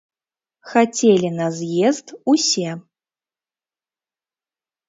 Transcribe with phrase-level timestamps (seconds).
[0.71, 2.71] Хацелі на з'езд усе.